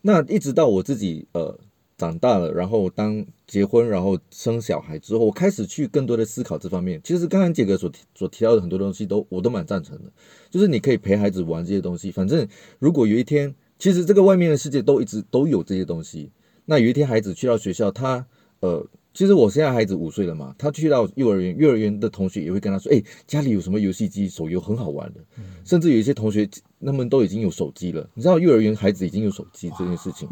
[0.00, 1.56] 那一直到我自己呃
[1.96, 7.00] 长大了，然后当结婚，然后生小孩之后，我开始去更多的思考这方面。
[7.04, 10.10] 其实刚刚杰哥所提所提到的很多东西都我都蛮赞成的，
[10.50, 12.10] 就是你可以陪孩子玩这些东西。
[12.10, 12.48] 反正
[12.80, 16.30] 如果有一天，其实这个外面的世界都一直都有这些东西。
[16.66, 18.24] 那有一天孩子去到学校，他
[18.60, 25.20] 呃，其实我现在孩子五岁了嘛，他去到幼儿园，幼儿园的同学也会跟他说，哎，家里有什么游戏机、手游很好玩的，
[25.64, 26.48] 甚至有一些同学
[26.84, 28.08] 他们都已经有手机了。
[28.14, 30.28] 你知道幼儿园孩子已经有手机这件事情，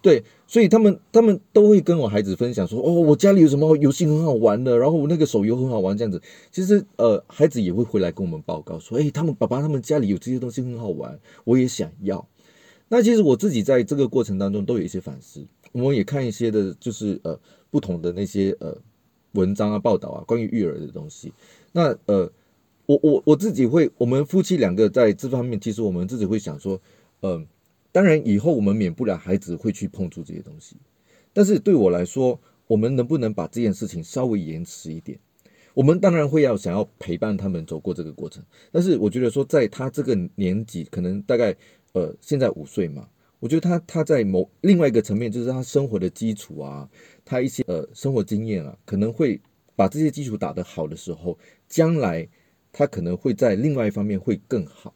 [0.00, 6.20] 对，所以他们他们都会跟我孩子分享说，哦，我家里有什么游戏很好玩的，然后我那个手游很好玩这样子。
[6.52, 12.24] 其实呃，孩子也会回来跟我们报告说，哎，他们爸爸他们家里有这些东西很好玩，我也想要。
[12.92, 15.46] 那其实我自己在这个过程当中都有一些反思。
[15.70, 17.38] 我们也看一些的，就是呃
[17.70, 18.76] 不同的那些呃
[19.34, 21.32] 文章啊、报道啊，关于育儿的东西。
[21.70, 22.28] 那呃，
[22.86, 26.80] 我我我自己会，我们夫妻两个在这方面，其实我们自己会想说，
[27.22, 27.46] 嗯、
[27.92, 30.74] 当然以后我们免不了孩子会去碰触这些东西，
[31.32, 35.16] 但是对我来说，我们能不能把这件事情稍微延迟一点？
[35.74, 41.56] 我们当然会要想要陪伴他们走过这个过程，但是我觉得说，在他这个年纪，可能大概
[41.92, 43.08] 呃现在五岁嘛。
[43.38, 46.86] 我觉得他他在某另外一个层面，就是他生活的基础啊，
[47.24, 49.40] 他一些呃生活经验啊，可能会
[49.74, 52.28] 把这些基础打得好的时候，将来
[52.70, 54.94] 他可能会在另外一方面会更好，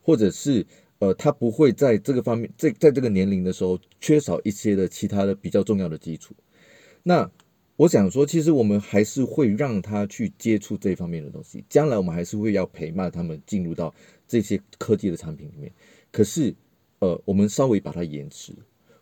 [0.00, 0.64] 或者是
[1.00, 6.32] 呃他不会在这个方面在在这个年龄的时候缺少一些的其他的比较重要的基础。
[7.02, 7.28] 那
[7.80, 13.94] 我想说，其实我们还是会让他去接触这方面的东西，将来我们还是会要陪伴他们进入到
[14.28, 15.72] 这些科技的产品里面。
[16.12, 16.54] 可是。
[17.02, 18.52] 呃，我们稍微把它延迟，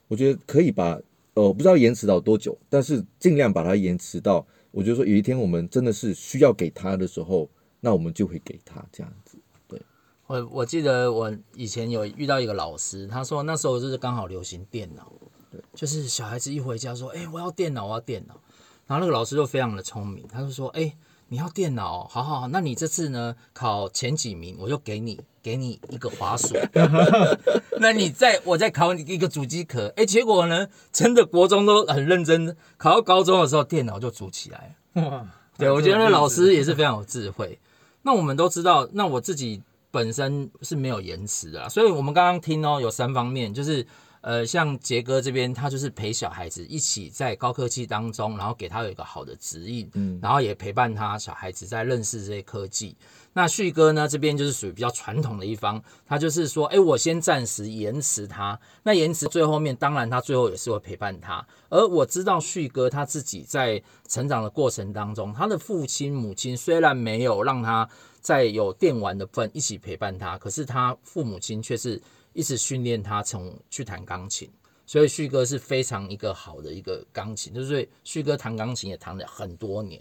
[0.07, 0.91] 我觉得可以把，
[1.35, 9.37] 呃，我不知道延迟到多久，但是尽量把它延迟到，我觉得说有一天我们真的是需要给他的时候，那我们就会给他这样子。
[9.67, 9.83] 对，
[10.29, 15.13] 我我记得我以前有遇到一个老师，他说那时候就是刚好流行电脑，
[15.51, 18.41] 对，就是小孩子一回家说，哎，我要电脑，我要电脑，
[18.89, 20.93] 然后那个老师就非常的聪明，他就说，哎。
[21.31, 26.57] 你要电脑，好好好，那你这次呢考前几名，我就给你给你一个滑鼠。
[27.79, 35.11] 那你再我再考你一个主机壳，哎，结果呢，真的国中都很认真，考到高中的时候，电脑就组起来了。
[35.11, 35.27] 哇，
[35.59, 37.59] 对，我觉得那老师也是非常有智慧。
[38.01, 43.87] 那我们都知道，那我自己本身是没有延迟的啦，所以我们刚刚听哦，有三方面，就是。
[44.21, 52.97] 呃，像杰哥这边，他就是陪小孩子一起在高科技当中，然后给他有一个好的指引，嗯，然后也陪伴他小孩子在认识这些科技。
[53.33, 61.47] 那旭哥呢，这边就是属于比较传统的一方，他就是说，哎，我先暂时延迟他，那延迟最后面，当然他最后也是会陪伴他。
[61.69, 67.89] 而我知道旭哥他自己在成长的过程当中，他的父亲母亲虽然没有让他
[68.21, 72.03] 在有电玩的份一起陪伴他，可是他父母亲却是。
[72.39, 74.49] 一直训练他从去弹钢琴，
[74.87, 80.01] 所以旭哥是非常一个好的一个钢琴，就是旭哥弹钢琴也弹了很多年。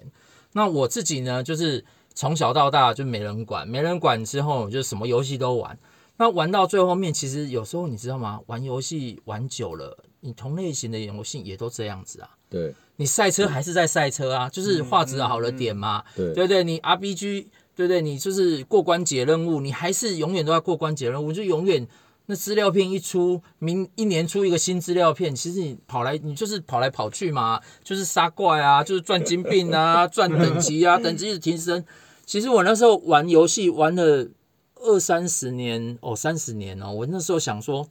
[0.52, 5.76] 那我自己呢，就是从小到大就没人管，没人管之后就什么游戏都玩。
[6.16, 8.40] 那玩到最后面，其实有时候你知道吗？
[8.46, 12.30] 玩游戏玩久了，你同类型的游戏也都这样子啊。
[12.48, 16.04] 对，你赛车还是在赛车啊，就是画质好了点嘛。
[16.16, 21.88] 对对对，你 RPG，对对，你就是过关解任务，你还是永远都在过关解任务，就永远。
[22.30, 31.86] 那资料片一出，明一年出一个新资料片，其实你跑来，你就是跑来跑去嘛，就是杀怪啊，就是赚金币啊，赚等级啊，等级的提升。
[32.26, 34.28] 其实我那时候玩游戏玩了
[34.76, 37.88] 二三十年哦，三十年哦，我那时候想说，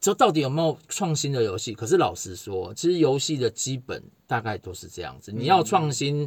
[0.00, 1.74] 这到底有没有创新的游戏？
[1.74, 6.26] 可是老实说，其实游戏的基本大概都是这样子，你要创新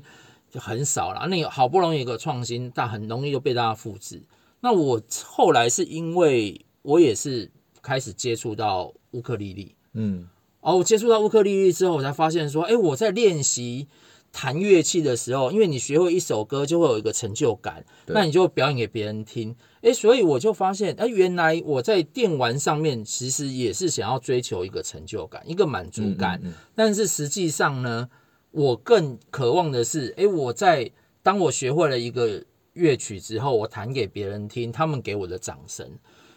[0.52, 1.28] 就很少了。
[1.28, 4.22] 那好不容易有个创新，但很容易就被大家复制。
[4.60, 6.64] 那我后来是因为。
[6.82, 7.50] 我也是
[7.82, 10.28] 开始接触到乌克丽丽，嗯，
[10.62, 13.88] 哦，我接触到乌克丽丽之后，我才发现说，哎，我在练习
[14.32, 19.56] 弹乐器的时候，因为你学会一首歌，就会有一个成就感，那你就表演给别人听。
[19.82, 26.40] 诶，所以我就发现，哎，原来我在电玩上面其实也是想要追求一个成就感，一个满足感。
[26.44, 26.54] 嗯嗯嗯。
[26.76, 28.08] 但是实际上呢，
[28.52, 30.90] 我更渴望的是，哎，我在
[31.24, 35.90] 当我学会了一个乐曲之后，我弹给别人听，他们给我的掌声。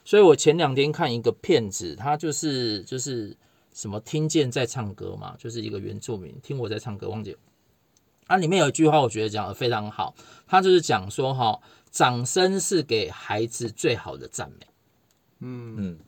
[0.05, 3.37] 所以我前两天看一个片子，他就是就是
[3.73, 7.39] 什么听见在唱歌嘛，就是一个原住民听我在唱歌，忘记了。
[8.27, 10.15] 啊，里面有一句话，我觉得讲的非常好。
[10.47, 11.59] 他就是讲说，哈，
[11.91, 14.67] 掌声是给孩子最好的赞美。
[15.41, 15.99] 嗯嗯，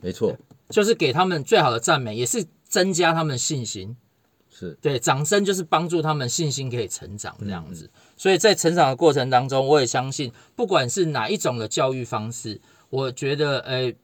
[0.00, 0.36] 没错，
[0.68, 3.96] 就是给他们最好的赞美，也是增加他们信心。
[4.52, 7.88] 是对，掌声就是帮助他们信心可以成长这样子。
[8.16, 12.60] 所以在成长的过程当中，我也相信，不管是哪一种的教育方式，
[12.90, 13.96] 我觉得，诶，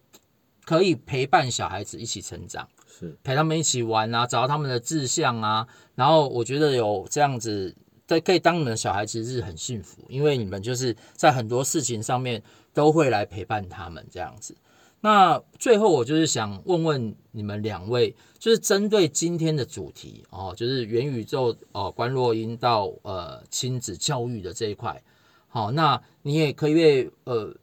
[0.65, 2.67] 可以陪伴小孩子一起成长。
[2.99, 14.57] 是陪他们一起玩啊，找到他们的志向啊，然后我觉得有这样子，在可以当你们的小孩，其实是很幸福，因为你们就是在很多事情上面都会来陪伴他们这样子。
[15.03, 25.03] 那最后我就是想问问你们两位，就是针对今天的主题哦，就是元宇宙哦，关若英到呃亲子教育的这一块，
[25.49, 27.55] 好，那你也可以呃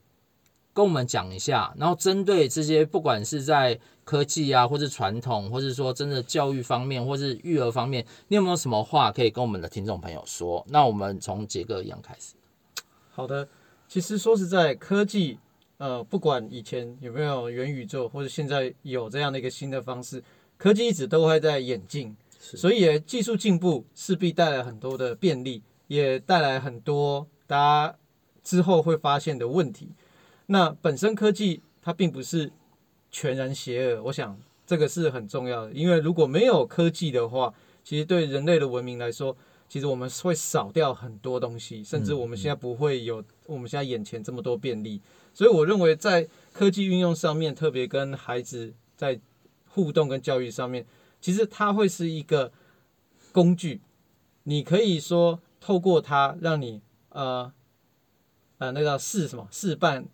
[0.74, 10.62] 跟我们讲一下，然后针对这些不管是在科技啊，或是传统，或是说真的教育方面，或是育儿方面，你有没有什么话可以跟我们的听众朋友说？
[10.68, 12.34] 那我们从杰哥一样开始。
[13.12, 13.48] 好的，
[13.86, 15.38] 其实说实在，科技，
[15.78, 20.20] 呃，不管以前有没有元宇宙，或者现在有这样的一个新的方式，
[20.58, 27.96] 科技一直都会在演进，所以技术进步势必带来很多的便利，也带来很多大家
[28.42, 29.88] 之后会发现的问题。
[30.46, 32.52] 那本身科技它并不是。
[33.16, 37.54] 全然邪恶，我想这个是很重要的，因为如果没有科技的话，
[37.84, 39.36] 其实对人类的文明来说，
[39.68, 45.00] 其实我们会少掉很多东西，甚至我们现在不会有我们现在眼前这么多便利。
[45.32, 49.20] 所以我认为在科技运用上面，特别跟孩子在
[49.68, 50.84] 互动跟教育上面，
[51.20, 52.50] 其实它会是一个
[53.30, 53.80] 工具，
[54.42, 57.52] 你可以说透过它让你呃
[58.58, 60.04] 呃那个事什么事半。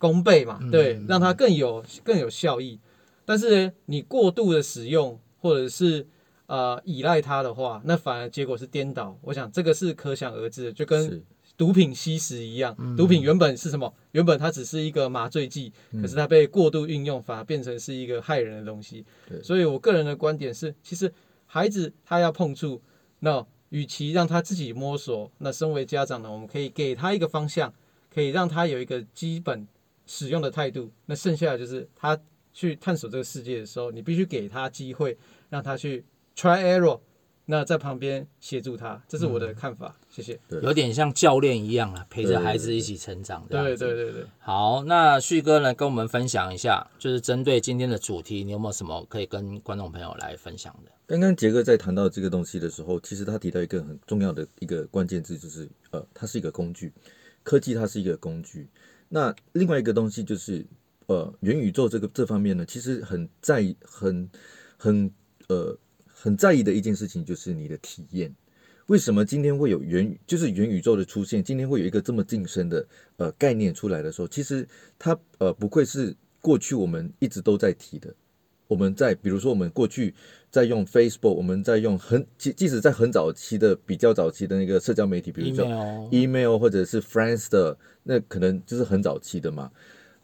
[0.00, 2.80] 功倍嘛，对，让它更有更有效益。
[3.26, 6.04] 但是呢，你过度的使用或者是
[6.46, 9.16] 呃依赖它的话，那反而结果是颠倒。
[9.20, 11.22] 我想这个是可想而知的，就跟
[11.56, 12.74] 毒品吸食一样。
[12.96, 13.92] 毒品原本是什么？
[14.12, 19.04] 原本它只是一个麻醉剂，可是它被过度运用，反而变成是一个害人的东西。
[19.42, 21.12] 所以我个人的观点是，其实
[21.44, 22.80] 孩子他要碰触，
[23.18, 27.72] 那与其让他自己摸索，那身为家长呢，我们可以给他一个方向，
[28.12, 29.68] 可以让他有一个基本。
[30.10, 32.18] 使用的态度，那剩下的就是他
[32.52, 35.16] 去探索这个世界的时候，你必须给他机会，
[35.48, 36.98] 让他去 try error，
[37.46, 39.96] 那在旁边协助他，这是我的看法。
[40.00, 40.40] 嗯、谢谢。
[40.62, 43.46] 有点像教练一样啊，陪着孩子一起成长。
[43.48, 44.26] 对对对对对。
[44.40, 50.90] 好，那旭哥呢，跟我们分享一下，就是针对今天的主题，你有没有什么可以跟观众朋友来分享的？
[51.06, 56.92] 刚刚杰哥在谈到这个东西的时候，其实他提到一个很重要的一个关键字，就是呃，它是一个工具，
[57.44, 58.68] 科技它是一个工具。
[59.12, 60.64] 那另外一个东西就是，
[61.06, 64.30] 呃，元宇宙这个这方面呢，其实很在意，很
[64.76, 65.10] 很
[65.48, 68.32] 呃很在意的一件事情就是你的体验。
[68.86, 71.42] 为什么今天会有元就是元宇宙的出现？
[71.42, 78.14] 今天会有一个这么晋升的呃概念出来的时候，其实它呃不愧是过去我们一直都在提的。
[78.68, 80.14] 我们在比如说我们过去
[80.50, 85.64] 在用 Facebook，我们在用很即即使在很早期的比较早期的那个社交媒体，比如说
[86.10, 87.76] email 或者是 Friendster。
[88.02, 89.70] 那可能就是很早期的嘛，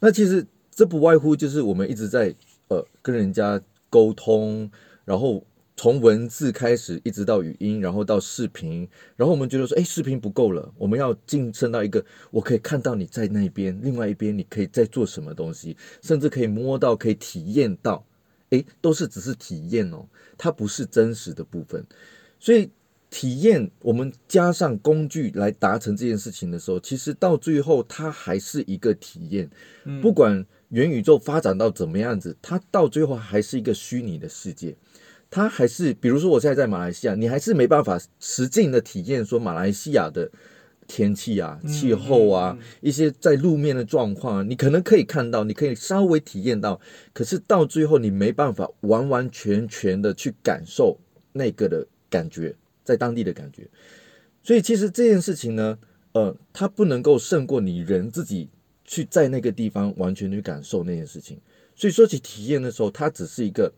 [0.01, 2.35] 那其实这不外乎就是我们一直在
[2.69, 3.61] 呃跟人家
[3.91, 4.69] 沟通，
[5.05, 5.45] 然后
[5.77, 18.03] 从文字开始一直到语音，然后到视频，然后我们觉得说，哎，视频不够了，我们要晋升到一个我可以看到你在那边，另外一边你可以在做什么东西，甚至可以摸到，可以体验到，
[18.51, 20.07] 哎，都是只是体验哦，
[20.37, 21.85] 它不是真实的部分，
[22.39, 22.71] 所以。
[23.09, 29.49] 体验，我们加上工具来达成这件事情的时候，其实到最后它还是一个体验。
[30.03, 34.77] 不管元宇宙发展到怎么样子，它到最后还是一个虚拟的世界。
[35.31, 40.29] 它还是，比如说我现在在马来西亚，你还是没办法实际的体验说马来西亚的
[40.87, 46.81] 天气啊、气候啊、一些在路面的状况啊，你可能可以看到，你可以稍微体验到，
[47.13, 50.99] 可是到最后你没办法完完全全的去感受
[51.33, 52.55] 那个的感觉。
[52.85, 53.69] 在当地的感觉，
[54.45, 55.77] 所以其实这件事情呢，
[56.13, 58.49] 呃，它不能够胜过你人自己
[58.85, 61.37] 去在那个地方完全去感受那件事情。
[61.75, 63.73] 所以说起体验的时候，它只是一个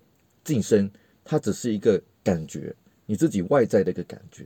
[0.45, 0.91] 晋升，
[1.25, 2.71] 它只是一个感觉，
[3.07, 4.45] 你自己外在的一个感觉。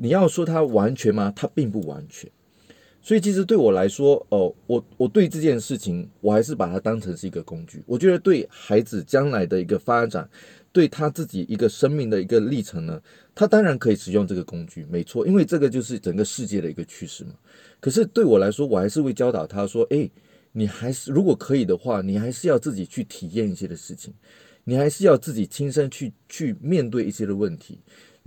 [0.00, 1.32] 你要说它完全吗？
[1.34, 2.30] 它并不完全。
[3.00, 7.82] 所以其实对我来说，哦、我我对这件事情，我还是把它当成是一个工具。
[7.86, 10.28] 我觉得对孩子将来的一个发展，
[10.72, 13.00] 对他自己一个生命的一个历程呢，
[13.34, 17.30] 他当然可以使用这个工具，没错，因为这个就是整个世界的一个趋势嘛。
[17.80, 20.10] 可是对我来说，我还是会教导他说，诶，
[20.52, 24.12] 你还是如果可以的话，你还是要自己去体验一些的事情，
[24.64, 27.78] 你还是要自己亲身去去面对一些的问题，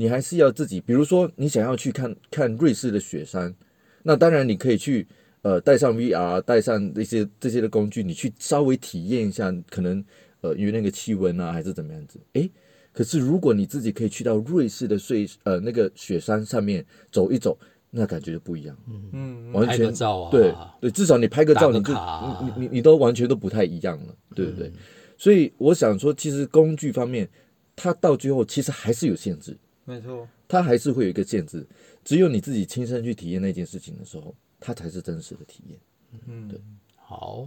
[0.01, 3.53] 你还是要自己，比如说你想要去看看瑞士的雪山。
[4.01, 5.07] 那当然，你可以去，
[5.43, 10.03] 呃，带上 VR，带上那些这些的工具，你去稍微体验一下，可能，
[10.41, 12.19] 呃，因为那个气温啊，还是怎么样子？
[12.33, 12.49] 诶，
[12.91, 17.55] 可是如果你自己可以去到瑞士的瑞，呃，那个雪山上面走一走，
[17.91, 18.75] 那感觉就不一样。
[18.89, 24.67] 嗯嗯，完全照啊，对对，至少你拍个照，你就你你你都完全都不太一样了，对不对？
[24.69, 24.73] 嗯、
[25.15, 27.29] 所以我想说，其实工具方面，
[27.75, 29.55] 它到最后其实还是有限制。
[29.91, 31.67] 没错，它还是会有一个限制。
[32.05, 35.77] 只有你自己亲身去体验那件事情的时候，它才是真实的体验。
[36.27, 36.57] 嗯，对。
[36.95, 37.45] 好，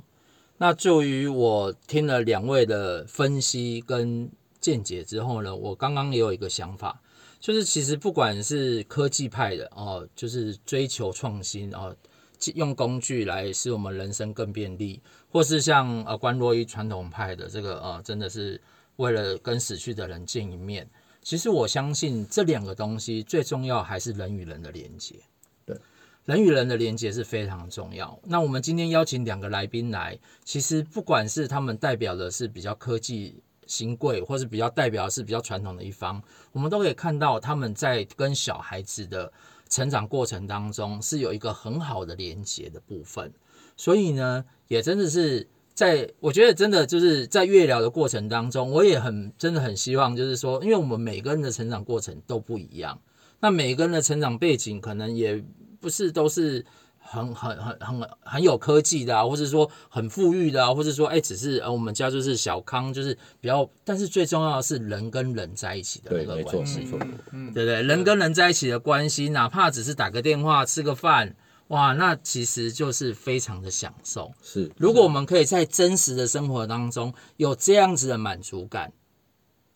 [0.59, 4.30] 那就于我听了两位的分析跟
[4.61, 7.01] 见解之后呢，我刚刚也有一个想法，
[7.40, 11.97] 就是其实不管是科技派的哦，就是追求创新哦，
[12.55, 18.61] 用工具来使我们人生更便利，或是像呃关若伊传统派的这个呃，真的是
[18.97, 20.86] 为了跟死去的人见一面。
[21.25, 25.16] 其实我相信这两个东西最重要还是人与人的连接。
[25.64, 25.75] 对，
[26.27, 28.16] 人与人的连接是非常重要。
[28.22, 36.22] 那我们今天邀请两个来宾来，其实不管是他们代表的是比较科技新贵，或是比较代表的是比较传统的一方，
[36.53, 39.33] 我们都可以看到他们在跟小孩子的
[39.70, 43.33] 成长过程当中是有一个很好的连接的部分。
[43.79, 45.49] 所以呢，也真的是。
[45.75, 52.97] 在我觉得真的就是在月聊的过程当中，我也很真的很希望，就是说，因为我们每个人的成长过程都不一样，
[53.41, 55.43] 那每个人的成长背景可能也
[55.81, 56.64] 不是都是
[57.01, 66.89] 很 很很很很有科技的啊，或者说很富裕的啊，或者说哎，只是呃我们家就是小康，就是比较，但是最重要的是人跟人在一起的那个关系，
[67.33, 67.83] 嗯，对不对？
[67.83, 71.35] 人跟人在一起的关系，哪怕只是打个电话、吃个饭。
[71.75, 74.33] 哇，那其实就是非常的享受。
[74.41, 78.93] 是，如果我们可以在真实的生活当中有这样子的满足感。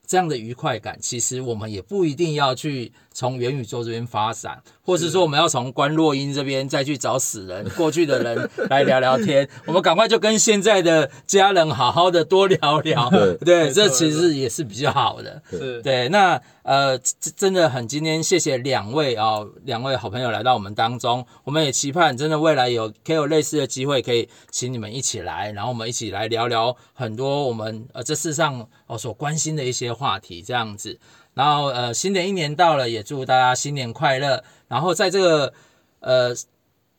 [0.09, 9.47] 这样的愉快感，其实我们也不一定要去从元宇宙这边发展，或是说我们要从关若英这边再去找死人过去的人 来聊聊天。
[9.67, 15.43] 我们赶快就跟现在的家人好好的多聊聊，对，对，这其实也是比较好的。
[15.51, 16.09] 是，对。
[16.09, 16.99] 那呃，
[17.37, 29.93] 真的很今天谢谢两位啊、哦，两位好朋友来到我们当中，我们也期盼真的未来有可以有类似的机会，可以请你们一起来，然后我们一起来聊聊很多我们呃这世上哦所关心的一些。
[29.93, 30.99] 话题这样子，
[31.35, 34.43] 然后呃，新的一年到了，也祝大家新年快乐。
[34.67, 35.53] 然后在这个
[36.01, 36.35] 呃。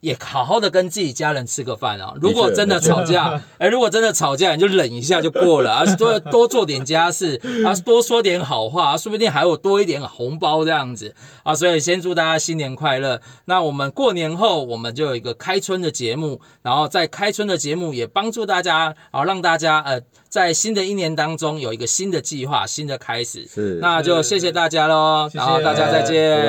[0.02, 2.14] 也好好的跟自己家人吃个饭啊！
[2.22, 11.54] 如果真的吵架，哎、欸，如果真的吵架，你就忍一下就过了，而是多多做点家事， 啊，多说点好话，说不定还有多一点红包这样子啊！
[11.54, 13.20] 所以先祝大家新年快乐。
[13.44, 23.46] 那我们过年后，我们就有一个开春的节目，然后在开春的节目也帮助大家，啊，让大家呃，在新的一年当中有一个新的计划、新的开始。
[23.48, 26.46] 是，那就谢谢大家喽，然后大家再见。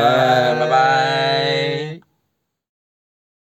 [0.61, 2.10] 拜拜。